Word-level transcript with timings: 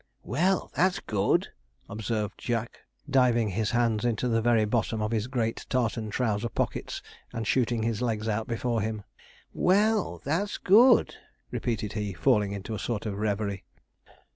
"''Well, 0.23 0.71
that's 0.73 0.99
good,' 0.99 1.49
observed 1.87 2.33
Jack, 2.39 2.79
diving 3.07 3.49
his 3.49 3.69
hands 3.69 4.03
into 4.03 4.27
the 4.27 4.41
very 4.41 4.65
bottom 4.65 4.99
of 4.99 5.11
his 5.11 5.27
great 5.27 5.63
tartan 5.69 6.09
trouser 6.09 6.49
pockets, 6.49 7.03
and 7.31 7.45
shooting 7.45 7.83
his 7.83 8.01
legs 8.01 8.27
out 8.27 8.47
before 8.47 8.81
him; 8.81 9.03
'well, 9.53 10.19
that's 10.25 10.57
good,' 10.57 11.17
repeated 11.51 11.93
he, 11.93 12.13
falling 12.13 12.51
into 12.51 12.73
a 12.73 12.79
sort 12.79 13.05
of 13.05 13.19
reverie. 13.19 13.63